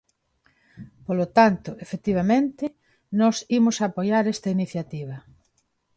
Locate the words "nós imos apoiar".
3.19-4.23